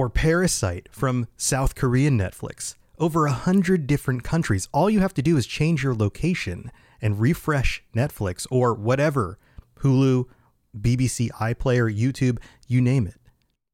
[0.00, 2.74] or Parasite from South Korean Netflix.
[2.98, 4.66] Over a hundred different countries.
[4.72, 9.38] All you have to do is change your location and refresh Netflix or whatever
[9.80, 10.24] Hulu,
[10.74, 13.20] BBC iPlayer, YouTube, you name it.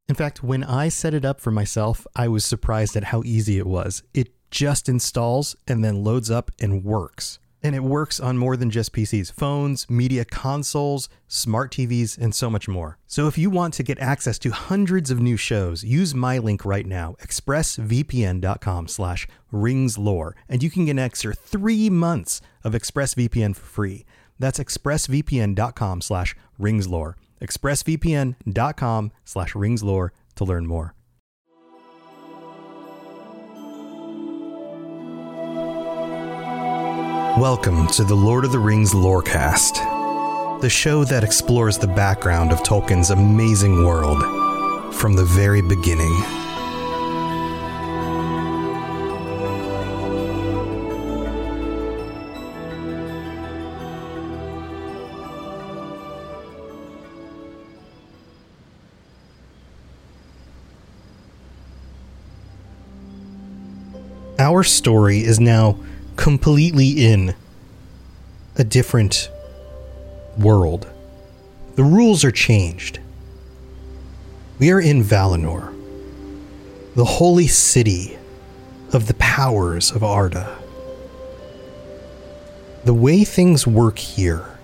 [0.09, 3.57] In fact, when I set it up for myself, I was surprised at how easy
[3.59, 4.03] it was.
[4.13, 7.39] It just installs and then loads up and works.
[7.67, 12.49] And it works on more than just PCs, phones, media consoles, smart TVs, and so
[12.49, 12.97] much more.
[13.09, 16.65] So if you want to get access to hundreds of new shows, use my link
[16.65, 23.57] right now, expressvpn.com slash ringslore, and you can get an extra three months of ExpressVPN
[23.57, 24.07] for free.
[24.39, 27.15] That's expressvpn.com slash ringslore.
[27.43, 30.95] expressvpn.com slash ringslore to learn more.
[37.39, 42.63] Welcome to the Lord of the Rings Lorecast, the show that explores the background of
[42.63, 44.23] Tolkien's amazing world
[44.95, 46.17] from the very beginning.
[64.39, 65.79] Our story is now
[66.17, 67.35] completely in
[68.57, 69.31] a different
[70.39, 70.87] world.
[71.77, 72.99] The rules are changed.
[74.59, 75.75] We are in Valinor,
[76.95, 78.17] the holy city
[78.93, 80.59] of the powers of Arda.
[82.85, 84.59] The way things work here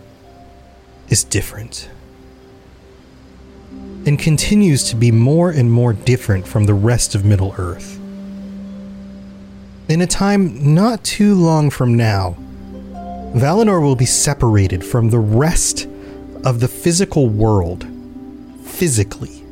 [1.08, 1.90] is different
[4.06, 8.01] and continues to be more and more different from the rest of Middle Earth.
[9.88, 12.36] In a time not too long from now,
[13.34, 15.88] Valinor will be separated from the rest
[16.44, 17.86] of the physical world
[18.62, 19.44] physically.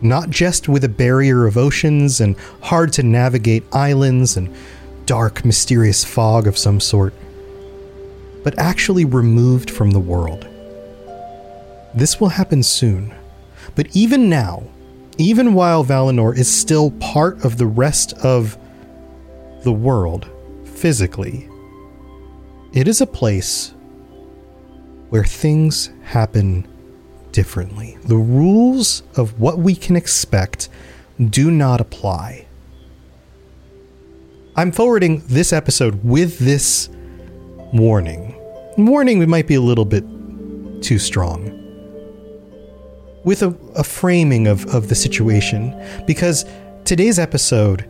[0.00, 4.54] Not just with a barrier of oceans and hard to navigate islands and
[5.04, 7.12] dark, mysterious fog of some sort,
[8.44, 10.46] but actually removed from the world.
[11.92, 13.12] This will happen soon.
[13.74, 14.62] But even now,
[15.18, 18.56] even while Valinor is still part of the rest of
[19.62, 20.28] the world
[20.64, 21.48] physically,
[22.72, 23.74] it is a place
[25.10, 26.66] where things happen
[27.32, 27.98] differently.
[28.04, 30.68] The rules of what we can expect
[31.18, 32.46] do not apply.
[34.56, 36.88] I'm forwarding this episode with this
[37.72, 38.34] warning.
[38.78, 40.04] Warning we might be a little bit
[40.82, 41.56] too strong.
[43.24, 45.74] With a, a framing of, of the situation,
[46.06, 46.44] because
[46.84, 47.89] today's episode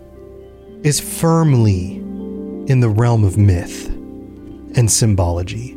[0.82, 1.96] is firmly
[2.70, 3.88] in the realm of myth
[4.76, 5.72] and symbology.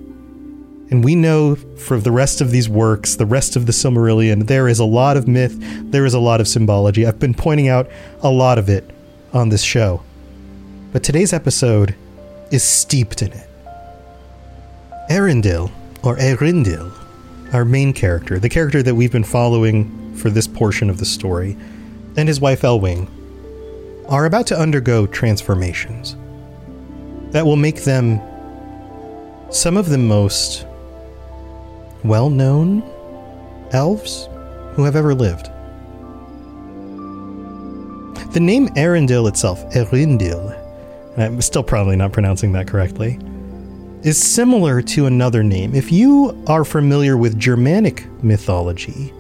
[0.90, 4.68] And we know for the rest of these works, the rest of the Silmarillion, there
[4.68, 5.56] is a lot of myth,
[5.92, 7.06] there is a lot of symbology.
[7.06, 7.90] I've been pointing out
[8.22, 8.90] a lot of it
[9.34, 10.03] on this show.
[10.92, 11.96] But today's episode
[12.52, 13.50] is steeped in it.
[15.09, 15.72] Eärendil,
[16.03, 16.94] or Eärendil,
[17.53, 21.58] our main character, the character that we've been following for this portion of the story,
[22.16, 23.09] and his wife Elwing
[24.08, 26.16] are about to undergo transformations
[27.31, 28.19] that will make them
[29.50, 30.66] some of the most
[32.03, 32.84] well known
[33.72, 34.28] elves
[34.74, 35.50] who have ever lived.
[38.34, 40.59] The name Eärendil itself, Eärendil,
[41.13, 43.19] and I'm still probably not pronouncing that correctly,
[44.03, 45.74] is similar to another name.
[45.74, 49.13] If you are familiar with Germanic mythology,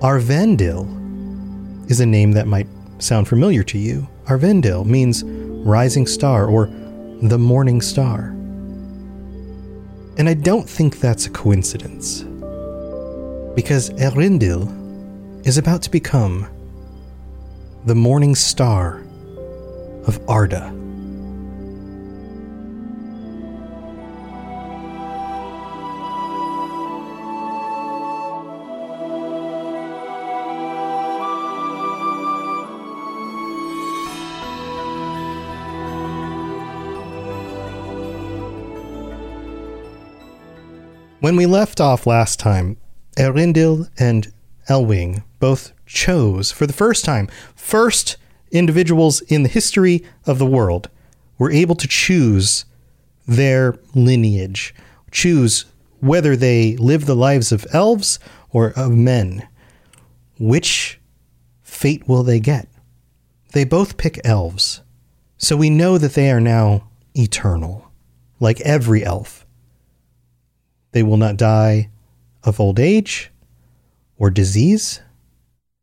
[0.00, 1.00] Aurvandil
[1.90, 2.61] is a name that might
[3.02, 4.08] sound familiar to you.
[4.26, 6.66] Aurvandil means rising star or
[7.22, 8.28] the morning star.
[10.18, 12.22] And I don't think that's a coincidence.
[13.54, 16.46] Because Eärendil is about to become
[17.84, 19.02] the morning star
[20.06, 20.81] of Arda.
[41.22, 42.78] When we left off last time,
[43.16, 44.32] Eärendil and
[44.68, 48.16] Elwing both chose, for the first time, first
[48.50, 50.90] individuals in the history of the world
[51.38, 52.64] were able to choose
[53.24, 54.74] their lineage,
[55.12, 55.66] choose
[56.00, 58.18] whether they live the lives of elves
[58.50, 59.46] or of men.
[60.40, 60.98] Which
[61.62, 62.66] fate will they get?
[63.52, 64.80] They both pick elves.
[65.36, 67.92] So we know that they are now eternal,
[68.40, 69.46] like every elf.
[70.92, 71.90] They will not die
[72.44, 73.30] of old age
[74.16, 75.00] or disease,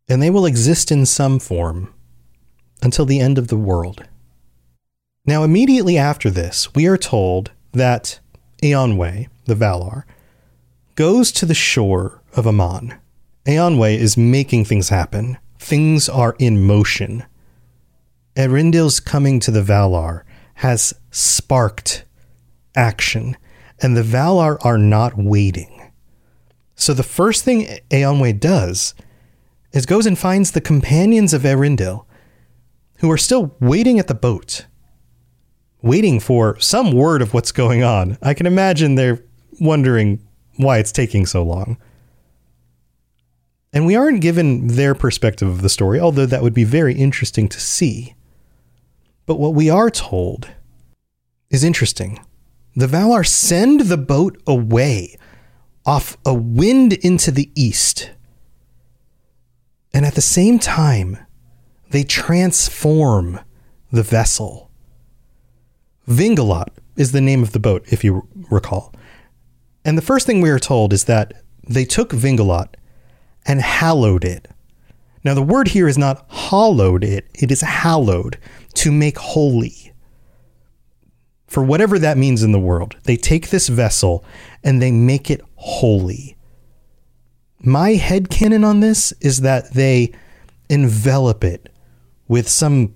[0.07, 1.93] and they will exist in some form
[2.81, 4.03] until the end of the world.
[5.25, 8.19] Now, immediately after this, we are told that
[8.63, 10.03] Eonwe, the Valar,
[10.95, 12.97] goes to the shore of Aman.
[13.45, 15.37] Eonwe is making things happen.
[15.59, 17.25] Things are in motion.
[18.35, 20.23] Eärendil's coming to the Valar
[20.55, 22.05] has sparked
[22.75, 23.35] action,
[23.81, 25.91] and the Valar are not waiting.
[26.75, 28.93] So the first thing Eonwe does
[29.73, 32.05] is goes and finds the companions of Eärendil,
[32.99, 34.65] who are still waiting at the boat,
[35.81, 38.17] waiting for some word of what's going on.
[38.21, 39.23] I can imagine they're
[39.59, 40.25] wondering
[40.57, 41.77] why it's taking so long.
[43.71, 47.47] And we aren't given their perspective of the story, although that would be very interesting
[47.49, 48.15] to see.
[49.25, 50.49] But what we are told
[51.49, 52.19] is interesting.
[52.79, 55.17] The Valar send the boat away
[55.85, 58.11] off a wind into the east.
[59.93, 61.17] And at the same time,
[61.89, 63.41] they transform
[63.91, 64.71] the vessel.
[66.07, 68.95] Vingilot is the name of the boat, if you recall.
[69.83, 71.33] And the first thing we are told is that
[71.67, 72.75] they took Vingilot
[73.45, 74.47] and hallowed it.
[75.25, 78.39] Now, the word here is not hallowed it, it is hallowed,
[78.75, 79.88] to make holy.
[81.49, 84.23] For whatever that means in the world, they take this vessel
[84.63, 86.37] and they make it holy.
[87.61, 90.13] My head canon on this is that they
[90.69, 91.73] envelop it
[92.27, 92.93] with some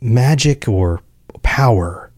[0.00, 1.02] magic or
[1.42, 2.10] power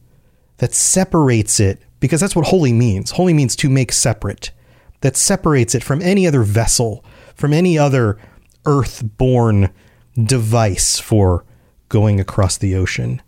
[0.58, 3.10] that separates it, because that's what holy means.
[3.10, 4.52] Holy means to make separate,
[5.00, 7.04] that separates it from any other vessel
[7.34, 8.18] from any other
[8.66, 9.70] earth-born
[10.16, 11.44] device for
[11.88, 13.20] going across the ocean.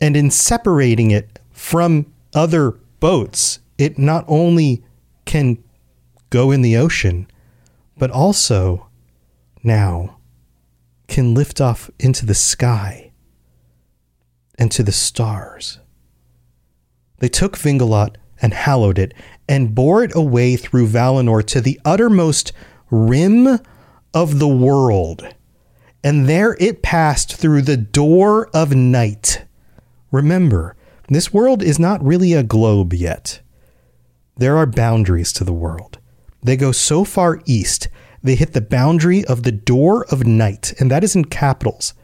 [0.00, 4.84] And in separating it from other boats, it not only
[5.24, 5.62] can
[6.30, 7.26] go in the ocean,
[7.96, 8.88] but also
[9.62, 10.18] now
[11.06, 13.12] can lift off into the sky
[14.58, 15.78] and to the stars.
[17.18, 19.14] They took Vingilot and hallowed it
[19.48, 22.52] and bore it away through Valinor to the uttermost
[22.90, 23.58] rim
[24.12, 25.26] of the world.
[26.02, 29.43] And there it passed through the door of night.
[30.14, 30.76] Remember,
[31.08, 33.40] this world is not really a globe yet.
[34.36, 35.98] There are boundaries to the world.
[36.40, 37.88] They go so far east,
[38.22, 41.94] they hit the boundary of the door of night, and that is in capitals.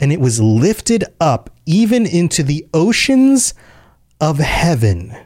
[0.00, 3.54] And it was lifted up even into the oceans
[4.20, 5.16] of heaven.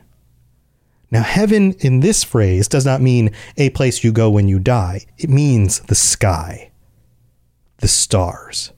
[1.11, 5.05] Now, heaven in this phrase does not mean a place you go when you die,
[5.19, 6.71] it means the sky,
[7.79, 8.71] the stars.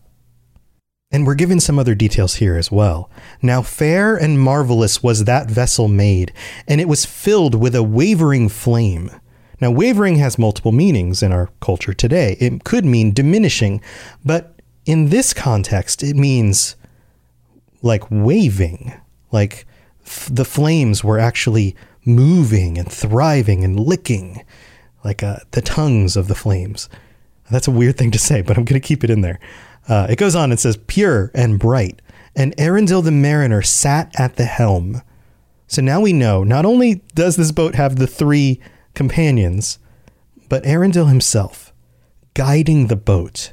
[1.11, 3.11] And we're given some other details here as well.
[3.41, 6.35] Now, fair and marvelous was that vessel made,
[6.67, 9.11] and it was filled with a wavering flame.
[9.59, 12.37] Now, wavering has multiple meanings in our culture today.
[12.41, 13.81] It could mean diminishing,
[14.23, 16.77] but in this context, it means
[17.81, 18.93] like waving,
[19.33, 19.67] like
[20.05, 21.75] f- the flames were actually
[22.05, 24.45] moving and thriving and licking
[25.05, 26.89] like uh, the tongues of the flames.
[27.51, 29.41] That's a weird thing to say, but I'm going to keep it in there.
[29.89, 32.03] Uh, it goes on and says, pure and bright.
[32.37, 35.03] And Eärendil the mariner sat at the helm.
[35.67, 38.61] So now we know not only does this boat have the three
[38.95, 39.79] companions,
[40.49, 41.73] but Eärendil himself
[42.35, 43.53] guiding the boat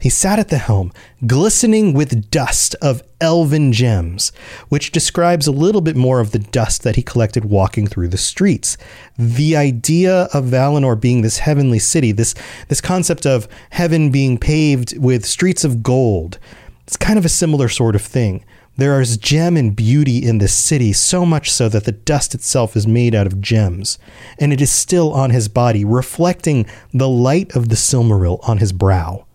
[0.00, 0.92] he sat at the helm,
[1.26, 4.32] glistening with dust of elven gems,
[4.70, 8.16] which describes a little bit more of the dust that he collected walking through the
[8.16, 8.78] streets.
[9.18, 12.34] The idea of Valinor being this heavenly city, this,
[12.68, 16.38] this concept of heaven being paved with streets of gold,
[16.86, 18.44] it's kind of a similar sort of thing.
[18.76, 22.74] There is gem and beauty in this city, so much so that the dust itself
[22.76, 23.98] is made out of gems,
[24.38, 26.64] and it is still on his body, reflecting
[26.94, 29.26] the light of the Silmaril on his brow.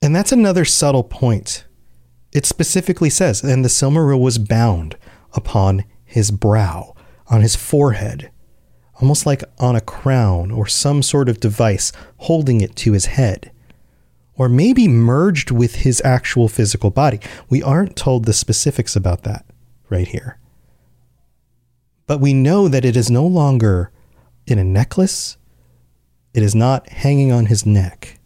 [0.00, 1.64] And that's another subtle point.
[2.32, 4.96] It specifically says, and the Silmaril was bound
[5.34, 6.94] upon his brow,
[7.28, 8.30] on his forehead,
[9.00, 13.50] almost like on a crown or some sort of device holding it to his head,
[14.34, 17.18] or maybe merged with his actual physical body.
[17.48, 19.44] We aren't told the specifics about that
[19.88, 20.38] right here.
[22.06, 23.90] But we know that it is no longer
[24.46, 25.36] in a necklace,
[26.32, 28.17] it is not hanging on his neck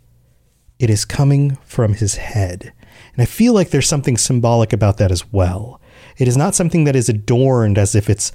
[0.82, 2.72] it is coming from his head.
[3.12, 5.80] And I feel like there's something symbolic about that as well.
[6.18, 8.32] It is not something that is adorned as if it's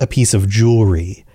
[0.00, 1.26] a piece of jewelry.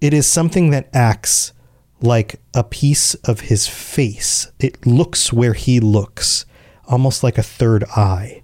[0.00, 1.52] It is something that acts
[2.00, 4.50] like a piece of his face.
[4.58, 6.46] It looks where he looks,
[6.86, 8.42] almost like a third eye.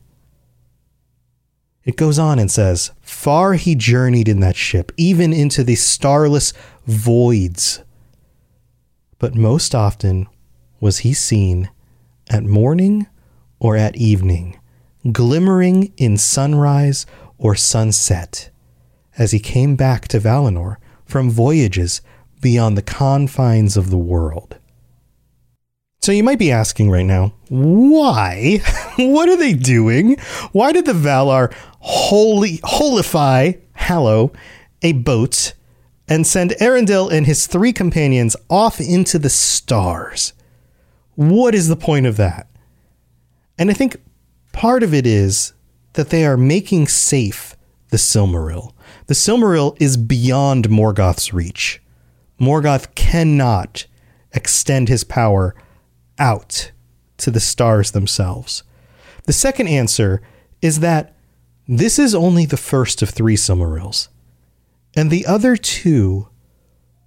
[1.87, 6.53] It goes on and says, Far he journeyed in that ship, even into the starless
[6.87, 7.83] voids.
[9.19, 10.29] But most often
[10.83, 11.71] was he seen
[12.29, 13.07] at morning
[13.61, 14.59] or at evening,
[15.13, 17.07] glimmering in sunrise
[17.39, 18.51] or sunset,
[19.17, 22.01] as he came back to Valinor from voyages
[22.41, 24.59] beyond the confines of the world.
[26.01, 28.59] So you might be asking right now, why?
[28.97, 30.17] what are they doing?
[30.51, 34.33] Why did the Valar holy holify, hallow,
[34.83, 35.55] a boat
[36.09, 40.33] and send Eärendil and his three companions off into the stars?
[41.15, 42.49] What is the point of that?
[43.59, 43.97] And I think
[44.53, 45.53] part of it is
[45.93, 47.55] that they are making safe
[47.91, 48.73] the Silmaril.
[49.07, 51.83] The Silmaril is beyond Morgoth's reach.
[52.41, 53.87] Morgoth cannot
[54.33, 55.55] extend his power
[56.19, 56.73] out
[57.19, 58.63] to the stars themselves.
[59.25, 60.23] The second answer
[60.63, 61.15] is that
[61.69, 64.09] this is only the first of three Silmarils,
[64.97, 66.29] and the other two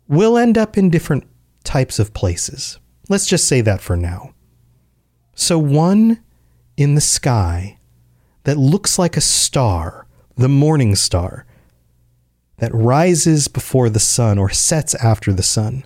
[0.07, 1.27] will end up in different
[1.63, 2.79] types of places.
[3.07, 4.33] Let's just say that for now.
[5.35, 6.24] So, one
[6.77, 7.77] in the sky
[8.43, 11.45] that looks like a star, the morning star,
[12.57, 15.85] that rises before the sun or sets after the sun.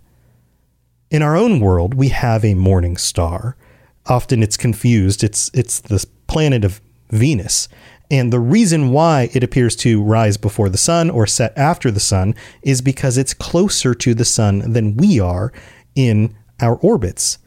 [1.09, 3.57] In our own world, we have a morning star.
[4.05, 5.23] Often it's confused.
[5.23, 7.67] It's it's the planet of Venus.
[8.11, 11.99] And the reason why it appears to rise before the sun or set after the
[11.99, 12.33] sun
[12.63, 15.51] is because it's closer to the sun than we are
[15.95, 17.37] in our orbits.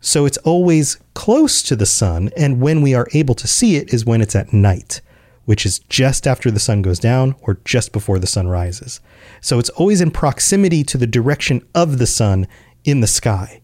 [0.00, 3.92] So it's always close to the sun, and when we are able to see it
[3.92, 5.00] is when it's at night,
[5.44, 9.00] which is just after the sun goes down or just before the sun rises.
[9.40, 12.46] So it's always in proximity to the direction of the sun
[12.84, 13.62] in the sky.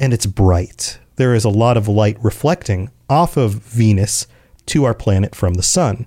[0.00, 0.98] And it's bright.
[1.16, 4.26] There is a lot of light reflecting off of Venus
[4.66, 6.06] to our planet from the sun.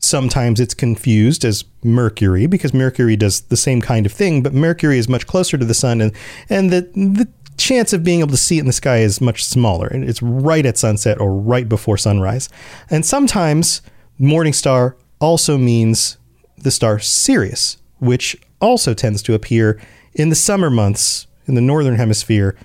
[0.00, 4.98] Sometimes it's confused as Mercury because Mercury does the same kind of thing, but Mercury
[4.98, 6.12] is much closer to the sun and,
[6.48, 9.44] and the, the chance of being able to see it in the sky is much
[9.44, 9.88] smaller.
[9.88, 12.48] It's right at sunset or right before sunrise.
[12.88, 13.82] And sometimes
[14.18, 16.16] morning star also means
[16.56, 19.80] the star Sirius, which also tends to appear
[20.14, 22.56] in the summer months in the northern hemisphere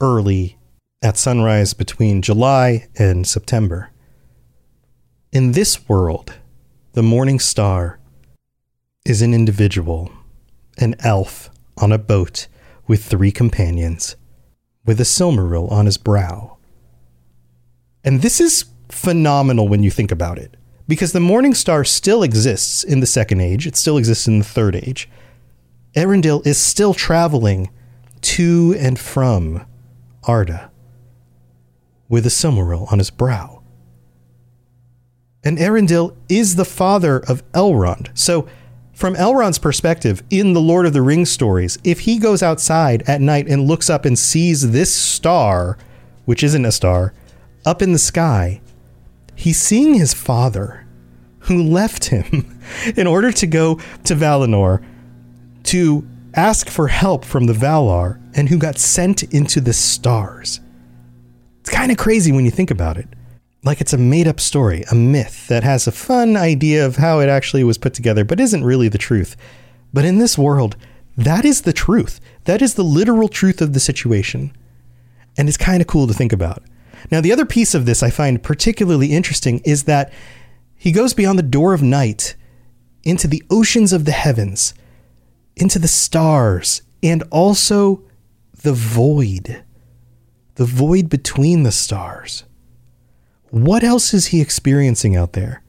[0.00, 0.58] early
[1.02, 3.90] at sunrise between July and September.
[5.32, 6.34] In this world,
[6.94, 7.98] the morning star
[9.04, 10.12] is an individual,
[10.78, 12.46] an elf on a boat
[12.86, 14.14] with three companions,
[14.86, 16.56] with a silmaril on his brow.
[18.04, 22.84] And this is phenomenal when you think about it, because the morning star still exists
[22.84, 25.10] in the second age, it still exists in the third age.
[25.96, 27.70] Eärendil is still traveling
[28.20, 29.66] to and from
[30.28, 30.70] Arda
[32.08, 33.63] with a silmaril on his brow.
[35.44, 38.16] And Eärendil is the father of Elrond.
[38.16, 38.48] So,
[38.94, 43.20] from Elrond's perspective, in the Lord of the Rings stories, if he goes outside at
[43.20, 45.76] night and looks up and sees this star,
[46.24, 47.12] which isn't a star,
[47.66, 48.60] up in the sky,
[49.34, 50.86] he's seeing his father,
[51.40, 52.58] who left him
[52.96, 54.82] in order to go to Valinor
[55.64, 60.60] to ask for help from the Valar and who got sent into the stars.
[61.60, 63.08] It's kind of crazy when you think about it.
[63.64, 67.20] Like it's a made up story, a myth that has a fun idea of how
[67.20, 69.36] it actually was put together, but isn't really the truth.
[69.92, 70.76] But in this world,
[71.16, 72.20] that is the truth.
[72.44, 74.52] That is the literal truth of the situation.
[75.36, 76.62] And it's kind of cool to think about.
[77.10, 80.12] Now, the other piece of this I find particularly interesting is that
[80.76, 82.36] he goes beyond the door of night
[83.02, 84.74] into the oceans of the heavens
[85.56, 88.02] into the stars and also
[88.62, 89.64] the void,
[90.54, 92.43] the void between the stars.
[93.54, 95.62] What else is he experiencing out there?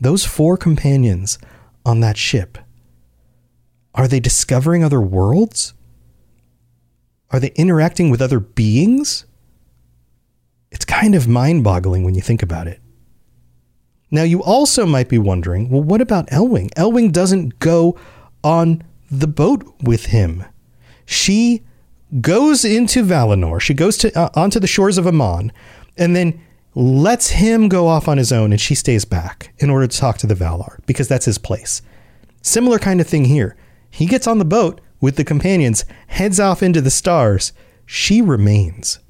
[0.00, 1.38] Those four companions
[1.86, 2.58] on that ship.
[3.94, 5.72] Are they discovering other worlds?
[7.30, 9.26] Are they interacting with other beings?
[10.72, 12.80] It's kind of mind boggling when you think about it.
[14.10, 16.70] Now, you also might be wondering well, what about Elwing?
[16.76, 17.96] Elwing doesn't go
[18.42, 20.44] on the boat with him.
[21.06, 21.62] She
[22.20, 23.60] goes into Valinor.
[23.60, 25.52] She goes to uh, onto the shores of Aman,
[25.96, 26.40] and then
[26.74, 30.18] lets him go off on his own, and she stays back in order to talk
[30.18, 31.82] to the Valar because that's his place.
[32.42, 33.56] Similar kind of thing here.
[33.90, 37.52] He gets on the boat with the companions, heads off into the stars.
[37.86, 39.00] She remains.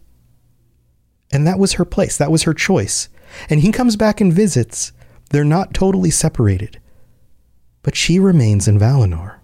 [1.32, 2.16] And that was her place.
[2.16, 3.08] That was her choice.
[3.48, 4.92] And he comes back and visits.
[5.30, 6.80] They're not totally separated.
[7.82, 9.36] But she remains in Valinor.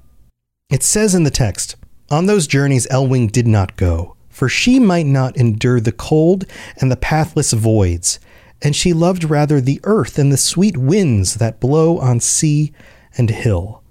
[0.69, 1.77] It says in the text,
[2.11, 6.45] On those journeys Elwing did not go, for she might not endure the cold
[6.79, 8.21] and the pathless voids,
[8.61, 12.71] and she loved rather the earth and the sweet winds that blow on sea
[13.17, 13.83] and hill.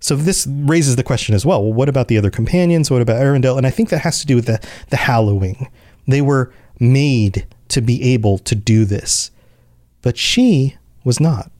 [0.00, 1.62] So this raises the question as well.
[1.62, 2.90] Well, what about the other companions?
[2.90, 3.58] What about Eärendil?
[3.58, 5.70] And I think that has to do with the, the hallowing.
[6.08, 9.30] They were made to be able to do this.
[10.00, 11.52] But she was not.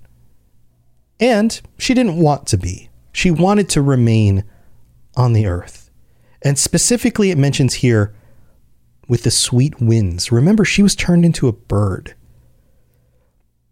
[1.20, 2.88] And she didn't want to be.
[3.12, 4.44] She wanted to remain
[5.18, 5.90] on the earth.
[6.40, 8.14] And specifically, it mentions here
[9.08, 10.32] with the sweet winds.
[10.32, 12.14] Remember, she was turned into a bird.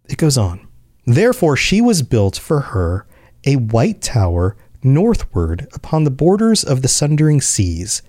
[0.09, 0.67] It goes on.
[1.07, 3.07] Therefore, she was built for her
[3.45, 8.03] a white tower northward upon the borders of the sundering seas,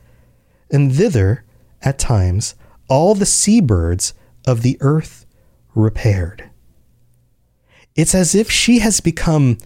[0.70, 1.44] and thither,
[1.82, 2.56] at times,
[2.90, 4.14] all the seabirds
[4.46, 5.26] of the earth
[5.76, 6.50] repaired.
[7.96, 9.58] It's as if she has become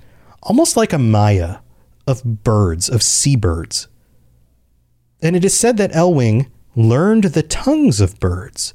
[0.41, 1.57] almost like a Maia
[2.07, 3.87] of birds, of seabirds.
[5.21, 8.73] And it is said that Elwing learned the tongues of birds,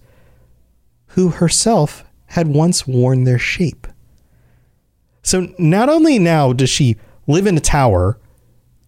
[1.09, 3.87] who herself had once worn their shape.
[5.23, 8.19] So not only now does she live in a tower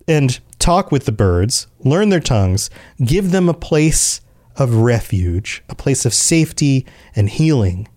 [0.08, 2.70] and talk with the birds, learn their tongues,
[3.04, 4.20] give them a place
[4.56, 7.88] of refuge, a place of safety and healing.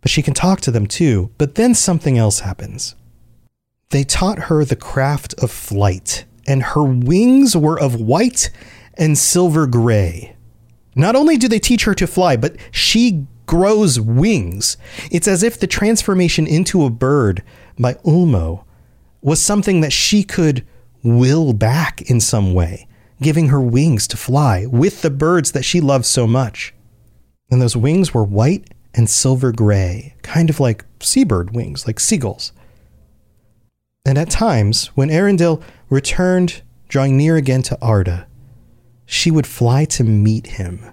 [0.00, 1.30] But she can talk to them too.
[1.36, 2.94] But then something else happens.
[3.90, 8.50] They taught her the craft of flight, and her wings were of white
[8.96, 10.36] and silver gray.
[10.94, 14.76] Not only do they teach her to fly, but she grows wings.
[15.10, 17.42] It's as if the transformation into a bird
[17.78, 18.64] by Ulmo
[19.20, 20.66] was something that she could
[21.02, 22.88] will back in some way,
[23.20, 26.74] giving her wings to fly with the birds that she loves so much.
[27.50, 32.52] And those wings were white and silver gray, kind of like seabird wings, like seagulls.
[34.04, 38.26] And at times, when Eärendil returned, drawing near again to Arda,
[39.06, 40.84] she would fly to meet him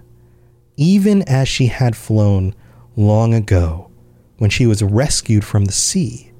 [0.76, 2.54] even as she had flown
[2.96, 3.90] long ago
[4.38, 6.32] when she was rescued from the sea.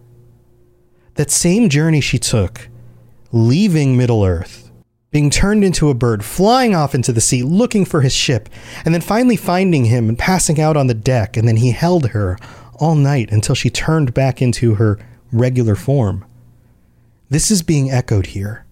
[1.15, 2.69] That same journey she took,
[3.31, 4.71] leaving Middle Earth,
[5.11, 8.49] being turned into a bird, flying off into the sea, looking for his ship,
[8.85, 12.09] and then finally finding him and passing out on the deck, and then he held
[12.09, 12.37] her
[12.81, 14.99] all night until she turned back into her
[15.31, 16.25] regular form.
[17.31, 18.64] This is being echoed here.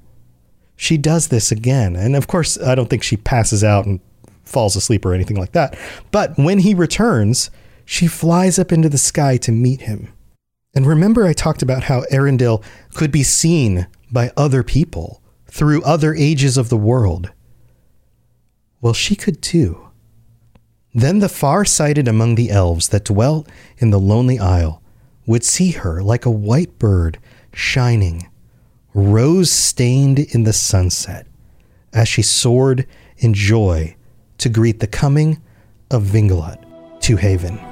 [0.82, 4.00] She does this again, and of course, I don't think she passes out and
[4.42, 5.78] falls asleep or anything like that.
[6.10, 7.52] But when he returns,
[7.84, 10.12] she flies up into the sky to meet him.
[10.74, 12.64] And remember, I talked about how Eärendil
[12.94, 17.30] could be seen by other people through other ages of the world.
[18.80, 19.88] Well, she could too.
[20.92, 24.82] Then the far sighted among the elves that dwelt in the lonely isle
[25.26, 27.20] would see her like a white bird
[27.54, 28.28] shining,
[28.94, 31.26] rose stained in the sunset,
[31.92, 32.86] as she soared
[33.18, 33.96] in joy
[34.38, 35.40] to greet the coming
[35.90, 37.71] of Vingilot to Haven.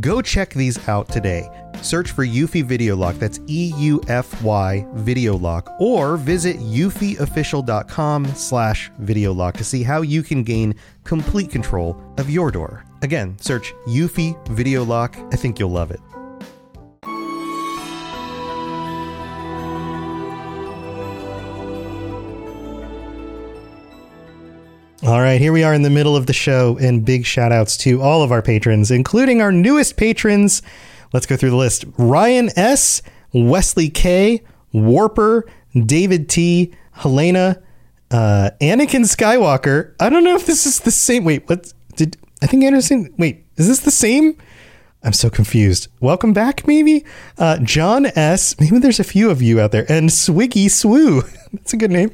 [0.00, 1.48] Go check these out today.
[1.80, 8.26] Search for Eufy Video Lock, that's E U F Y Video Lock, or visit eufyofficial.com
[8.26, 12.84] slash video lock to see how you can gain complete control of your door.
[13.02, 15.16] Again, search Eufy Video Lock.
[15.32, 16.00] I think you'll love it.
[25.06, 27.76] All right, here we are in the middle of the show, and big shout outs
[27.76, 30.62] to all of our patrons, including our newest patrons.
[31.12, 34.42] Let's go through the list Ryan S., Wesley K.,
[34.72, 37.62] Warper, David T., Helena,
[38.10, 39.94] Uh, Anakin Skywalker.
[40.00, 41.22] I don't know if this is the same.
[41.22, 43.14] Wait, what did I think Anderson?
[43.16, 44.36] Wait, is this the same?
[45.06, 45.86] I'm so confused.
[46.00, 47.04] Welcome back, maybe?
[47.38, 48.58] Uh, John S.
[48.58, 49.86] Maybe there's a few of you out there.
[49.88, 51.22] And Swiggy Swoo.
[51.52, 52.10] That's a good name.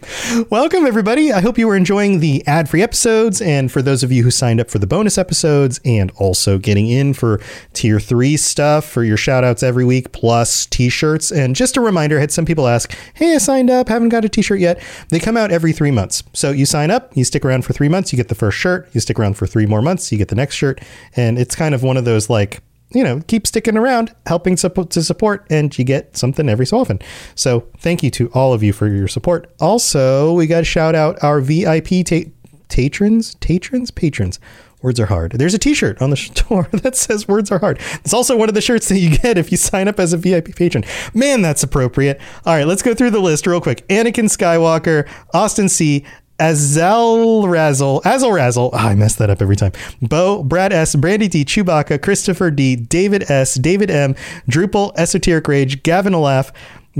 [0.50, 1.32] Welcome, everybody.
[1.32, 3.40] I hope you were enjoying the ad free episodes.
[3.40, 6.86] And for those of you who signed up for the bonus episodes and also getting
[6.86, 7.40] in for
[7.72, 11.32] tier three stuff for your shout outs every week, plus t shirts.
[11.32, 14.26] And just a reminder I had some people ask, Hey, I signed up, haven't got
[14.26, 14.82] a t shirt yet.
[15.08, 16.22] They come out every three months.
[16.34, 18.90] So you sign up, you stick around for three months, you get the first shirt.
[18.92, 20.78] You stick around for three more months, you get the next shirt.
[21.16, 22.62] And it's kind of one of those like,
[22.94, 26.78] you know, keep sticking around, helping support to support, and you get something every so
[26.78, 27.00] often.
[27.34, 29.52] So thank you to all of you for your support.
[29.60, 32.30] Also, we got to shout out our VIP ta-
[32.68, 34.38] patrons, patrons, patrons.
[34.82, 35.32] Words are hard.
[35.32, 38.56] There's a T-shirt on the store that says "Words are hard." It's also one of
[38.56, 40.84] the shirts that you get if you sign up as a VIP patron.
[41.14, 42.20] Man, that's appropriate.
[42.44, 43.86] All right, let's go through the list real quick.
[43.86, 46.04] Anakin Skywalker, Austin C,
[46.42, 48.70] Azal Razzle, Azal Razzle.
[48.72, 49.70] Oh, I mess that up every time.
[50.00, 54.16] Bo, Brad S, Brandy D, Chewbacca, Christopher D, David S, David M,
[54.50, 56.52] Drupal, Esoteric Rage, Gavin Olaf,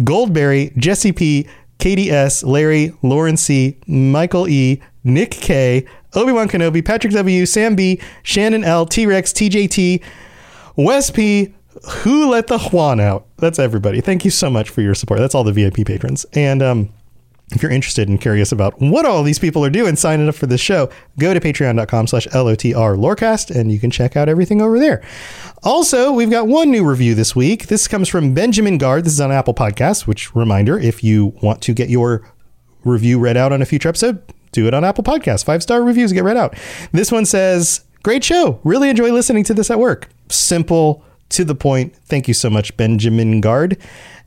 [0.05, 6.85] Goldberry, Jesse P, Katie S, Larry, Lauren C, Michael E, Nick K, Obi Wan Kenobi,
[6.85, 10.00] Patrick W, Sam B, Shannon L, T Rex, TJT,
[10.76, 11.52] Wes P,
[11.90, 13.26] who let the Juan out?
[13.38, 14.00] That's everybody.
[14.00, 15.18] Thank you so much for your support.
[15.18, 16.24] That's all the VIP patrons.
[16.33, 16.90] And um,
[17.52, 20.46] if you're interested and curious about what all these people are doing signing up for
[20.46, 24.78] this show, go to patreon.com slash LOTR Lorecast and you can check out everything over
[24.78, 25.02] there.
[25.62, 27.66] Also, we've got one new review this week.
[27.68, 29.04] This comes from Benjamin Guard.
[29.04, 32.32] This is on Apple Podcasts, which reminder, if you want to get your
[32.84, 35.44] review read out on a future episode, do it on Apple Podcasts.
[35.44, 36.56] Five star reviews get read out.
[36.92, 38.58] This one says, Great show.
[38.64, 40.08] Really enjoy listening to this at work.
[40.28, 41.94] Simple, to the point.
[42.04, 43.78] Thank you so much, Benjamin Guard.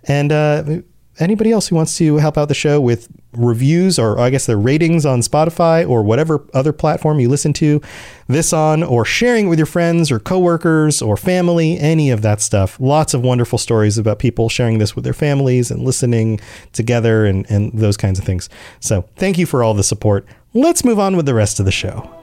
[0.05, 0.81] And uh,
[1.19, 4.57] anybody else who wants to help out the show with reviews or I guess the
[4.57, 7.81] ratings on Spotify or whatever other platform you listen to
[8.27, 12.41] this on or sharing it with your friends or coworkers or family, any of that
[12.41, 12.79] stuff.
[12.79, 16.39] Lots of wonderful stories about people sharing this with their families and listening
[16.73, 18.49] together and, and those kinds of things.
[18.79, 20.25] So thank you for all the support.
[20.53, 22.14] Let's move on with the rest of the show.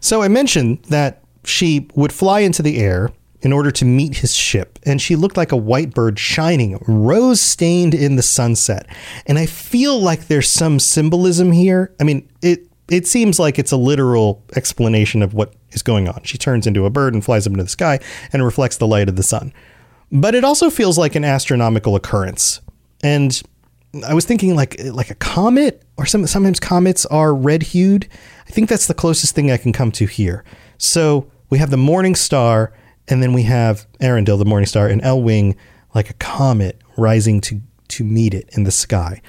[0.00, 4.34] So I mentioned that she would fly into the air in order to meet his
[4.34, 8.86] ship, and she looked like a white bird shining, rose stained in the sunset.
[9.26, 11.94] And I feel like there's some symbolism here.
[12.00, 16.22] I mean, it it seems like it's a literal explanation of what is going on.
[16.22, 17.98] She turns into a bird and flies up into the sky
[18.32, 19.52] and reflects the light of the sun.
[20.12, 22.60] But it also feels like an astronomical occurrence.
[23.02, 23.40] And
[24.06, 28.08] I was thinking like like a comet or some sometimes comets are red hued.
[28.46, 30.44] I think that's the closest thing I can come to here.
[30.78, 32.72] So we have the morning star,
[33.08, 35.56] and then we have Eärendil, the morning star, and Elwing
[35.94, 39.22] like a comet rising to to meet it in the sky.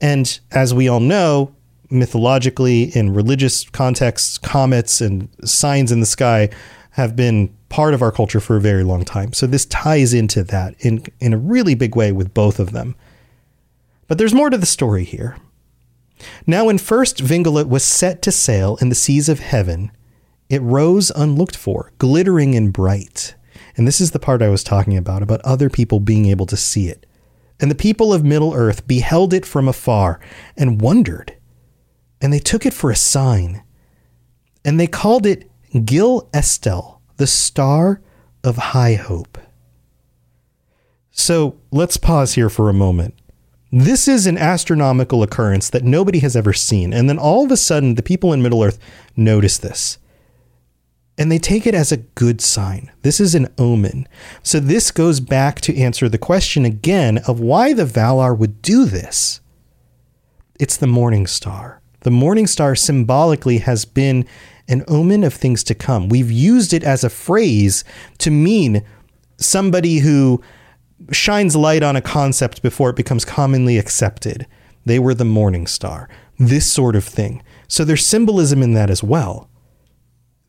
[0.00, 1.54] And as we all know,
[1.90, 6.48] mythologically in religious contexts, comets and signs in the sky
[6.92, 9.32] have been part of our culture for a very long time.
[9.32, 12.96] So this ties into that in in a really big way with both of them.
[14.08, 15.36] But there's more to the story here.
[16.46, 19.90] Now, when first Vingilot was set to sail in the seas of heaven,
[20.48, 23.34] it rose unlooked for, glittering and bright.
[23.76, 26.56] And this is the part I was talking about, about other people being able to
[26.56, 27.06] see it.
[27.60, 30.18] And the people of Middle Earth beheld it from afar
[30.56, 31.36] and wondered.
[32.20, 33.62] And they took it for a sign.
[34.64, 35.50] And they called it
[35.84, 38.00] Gil Estel, the star
[38.42, 39.38] of high hope.
[41.10, 43.19] So let's pause here for a moment.
[43.72, 46.92] This is an astronomical occurrence that nobody has ever seen.
[46.92, 48.78] And then all of a sudden, the people in Middle Earth
[49.16, 49.98] notice this.
[51.16, 52.90] And they take it as a good sign.
[53.02, 54.08] This is an omen.
[54.42, 58.86] So, this goes back to answer the question again of why the Valar would do
[58.86, 59.40] this.
[60.58, 61.80] It's the morning star.
[62.00, 64.26] The morning star symbolically has been
[64.66, 66.08] an omen of things to come.
[66.08, 67.84] We've used it as a phrase
[68.18, 68.82] to mean
[69.36, 70.40] somebody who
[71.14, 74.46] shines light on a concept before it becomes commonly accepted.
[74.84, 77.42] They were the morning star, this sort of thing.
[77.68, 79.48] So there's symbolism in that as well.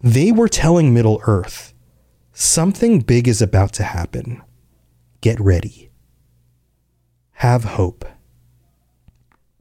[0.02, 1.74] They were telling Middle Earth
[2.34, 4.42] something big is about to happen.
[5.22, 5.92] Get ready.
[7.34, 8.06] Have hope.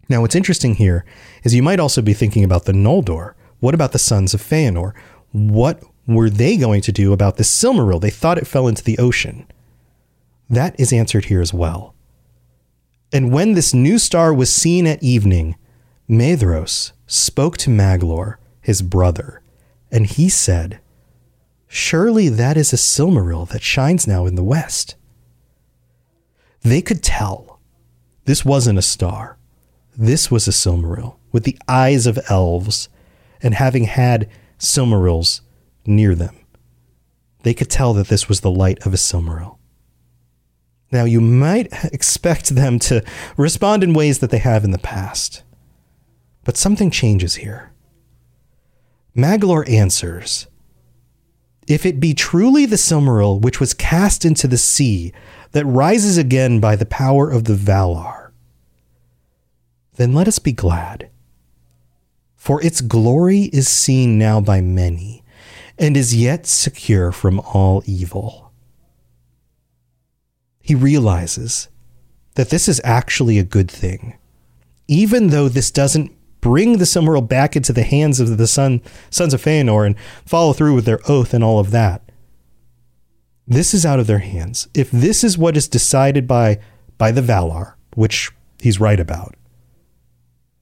[0.08, 1.04] Now, what's interesting here
[1.44, 3.34] is you might also be thinking about the Noldor.
[3.60, 4.94] What about the sons of Feanor?
[5.32, 8.00] What were they going to do about the Silmaril?
[8.00, 9.46] They thought it fell into the ocean.
[10.50, 11.94] That is answered here as well.
[13.12, 15.56] And when this new star was seen at evening,
[16.08, 19.42] Maedhros spoke to Maglor, his brother,
[19.92, 20.80] and he said,
[21.68, 24.96] Surely that is a Silmaril that shines now in the west.
[26.62, 27.60] They could tell
[28.24, 29.38] this wasn't a star.
[29.96, 32.88] This was a Silmaril with the eyes of elves
[33.40, 35.42] and having had Silmarils
[35.86, 36.36] near them.
[37.44, 39.59] They could tell that this was the light of a Silmaril.
[40.92, 43.04] Now, you might expect them to
[43.36, 45.42] respond in ways that they have in the past,
[46.44, 47.72] but something changes here.
[49.16, 50.46] Maglor answers
[51.66, 55.12] If it be truly the Silmaril which was cast into the sea
[55.52, 58.30] that rises again by the power of the Valar,
[59.96, 61.10] then let us be glad.
[62.36, 65.22] For its glory is seen now by many,
[65.78, 68.49] and is yet secure from all evil
[70.70, 71.68] he realizes
[72.36, 74.16] that this is actually a good thing.
[74.86, 78.80] Even though this doesn't bring the Silmaril back into the hands of the son,
[79.10, 82.12] sons of Feanor and follow through with their oath and all of that.
[83.48, 84.68] This is out of their hands.
[84.72, 86.60] If this is what is decided by
[86.98, 88.30] by the Valar, which
[88.60, 89.34] he's right about,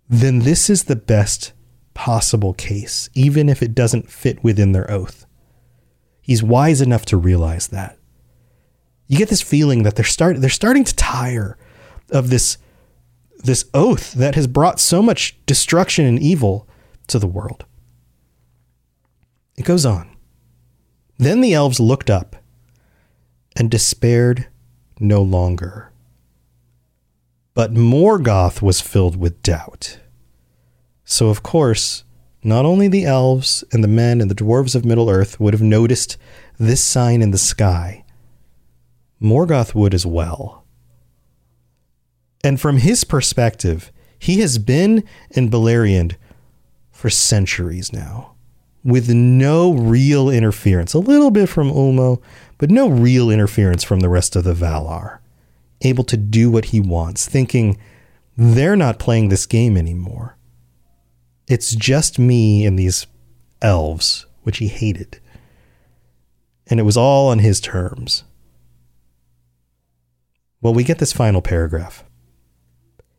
[0.09, 1.53] then this is the best
[1.93, 5.27] possible case, even if it doesn't fit within their oath.
[6.23, 7.98] He's wise enough to realize that
[9.09, 11.59] you get this feeling that they're start they're starting to tire
[12.11, 12.59] of this
[13.39, 16.69] this oath that has brought so much destruction and evil
[17.07, 17.65] to the world.
[19.57, 20.15] It goes on.
[21.19, 22.37] Then the elves looked up
[23.57, 24.47] and despaired
[25.01, 25.93] no longer.
[27.55, 29.99] But Morgoth was filled with doubt.
[31.05, 32.05] So, of course,
[32.45, 35.63] not only the elves and the men and the dwarves of Middle Earth would have
[35.63, 36.17] noticed
[36.59, 38.05] this sign in the sky,
[39.21, 40.65] Morgoth would as well.
[42.45, 46.17] And from his perspective, he has been in Beleriand
[46.91, 48.35] for centuries now,
[48.85, 50.95] with no real interference.
[50.95, 52.21] A little bit from Ulmo,
[52.59, 55.19] but no real interference from the rest of the Valar.
[55.83, 57.79] Able to do what he wants, thinking
[58.37, 60.37] they're not playing this game anymore.
[61.47, 63.07] It's just me and these
[63.63, 65.21] elves, which he hated.
[66.67, 68.25] And it was all on his terms.
[70.61, 72.05] Well, we get this final paragraph.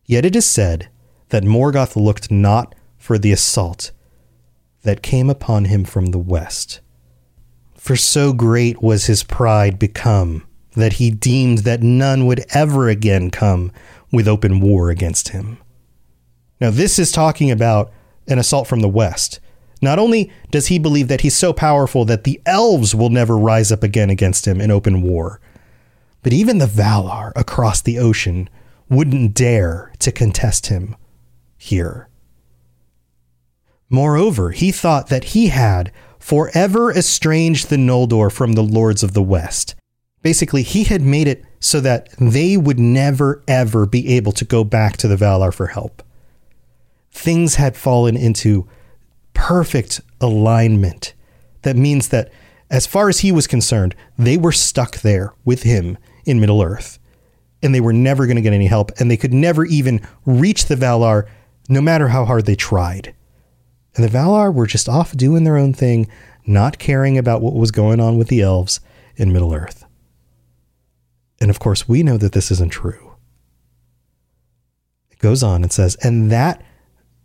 [0.06, 0.89] Yet it is said
[1.30, 3.91] that Morgoth looked not for the assault
[4.84, 6.82] that came upon him from the west.
[7.75, 13.32] For so great was his pride become that he deemed that none would ever again
[13.32, 13.71] come
[14.12, 15.58] with open war against him.
[16.60, 17.91] Now, this is talking about
[18.28, 19.39] an assault from the west.
[19.82, 23.71] Not only does he believe that he's so powerful that the elves will never rise
[23.71, 25.39] up again against him in open war,
[26.22, 28.50] but even the Valar across the ocean
[28.90, 30.96] wouldn't dare to contest him
[31.58, 32.10] here.
[33.90, 39.24] Moreover, he thought that he had forever estranged the Noldor from the lords of the
[39.24, 39.76] West.
[40.22, 44.64] Basically, he had made it so that they would never ever be able to go
[44.64, 46.04] back to the Valar for help.
[47.12, 48.68] Things had fallen into
[49.34, 51.14] perfect alignment.
[51.64, 52.32] That means that,
[52.70, 55.98] as far as he was concerned, they were stuck there with him
[56.30, 57.00] in Middle Earth.
[57.62, 60.65] And they were never going to get any help, and they could never even reach
[60.65, 61.28] the Valar,
[61.68, 63.13] no matter how hard they tried.
[63.96, 66.08] And the Valar were just off doing their own thing,
[66.46, 68.80] not caring about what was going on with the elves
[69.18, 69.86] in Middle Earth.
[71.42, 73.15] And of course, we know that this isn't true.
[75.12, 76.63] It goes on and says, and that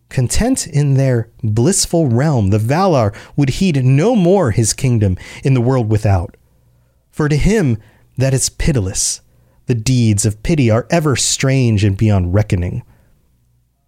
[0.09, 5.61] content in their blissful realm, the Valar would heed no more his kingdom in the
[5.61, 6.37] world without.
[7.11, 7.79] For to him,
[8.17, 9.21] that is pitiless.
[9.67, 12.83] The deeds of pity are ever strange and beyond reckoning.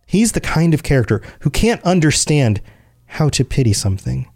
[0.06, 2.60] He's the kind of character who can't understand
[3.06, 4.28] how to pity something.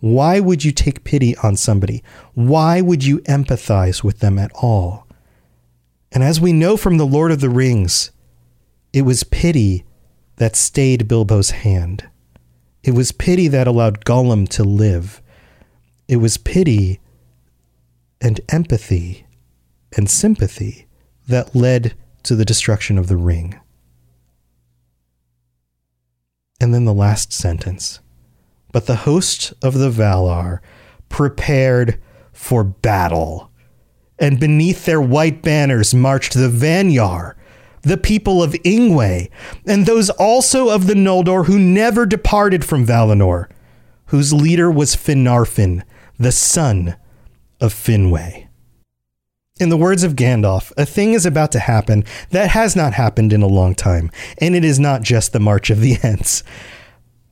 [0.00, 2.02] Why would you take pity on somebody?
[2.34, 5.06] Why would you empathize with them at all?
[6.12, 8.10] And as we know from The Lord of the Rings,
[8.92, 9.84] it was pity
[10.36, 12.08] that stayed Bilbo's hand.
[12.82, 15.20] It was pity that allowed Gollum to live.
[16.08, 17.00] It was pity
[18.20, 19.25] and empathy
[19.94, 20.86] and sympathy
[21.28, 23.58] that led to the destruction of the ring.
[26.60, 28.00] And then the last sentence.
[28.72, 30.60] But the host of the Valar
[31.08, 32.00] prepared
[32.32, 33.50] for battle,
[34.18, 37.34] and beneath their white banners marched the Vanyar,
[37.82, 39.30] the people of Ingwe,
[39.66, 43.48] and those also of the Noldor who never departed from Valinor,
[44.06, 45.82] whose leader was Finarfin,
[46.18, 46.96] the son
[47.60, 48.45] of Finwë.
[49.58, 53.32] In the words of Gandalf, a thing is about to happen that has not happened
[53.32, 56.44] in a long time, and it is not just the March of the Ents.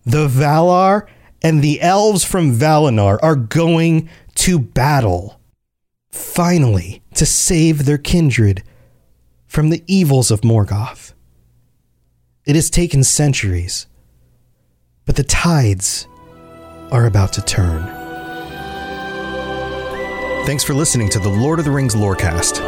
[0.06, 1.06] The Valar
[1.42, 5.38] and the elves from Valinor are going to battle,
[6.10, 8.62] finally, to save their kindred
[9.46, 11.12] from the evils of Morgoth.
[12.46, 13.86] It has taken centuries,
[15.04, 16.06] but the tides
[16.90, 18.03] are about to turn.
[20.46, 22.60] Thanks for listening to the Lord of the Rings Lorecast.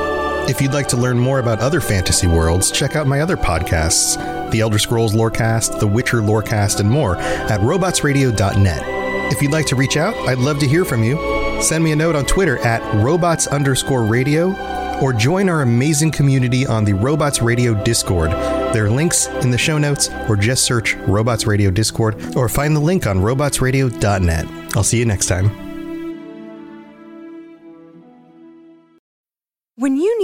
[0.49, 4.17] If you'd like to learn more about other fantasy worlds, check out my other podcasts,
[4.51, 9.31] The Elder Scrolls Lorecast, The Witcher Lorecast, and more at robotsradio.net.
[9.31, 11.17] If you'd like to reach out, I'd love to hear from you.
[11.61, 14.55] Send me a note on Twitter at robots underscore radio
[15.03, 18.31] or join our amazing community on the Robots Radio Discord.
[18.31, 22.75] There are links in the show notes, or just search Robots Radio Discord, or find
[22.75, 24.47] the link on robotsradio.net.
[24.75, 25.65] I'll see you next time.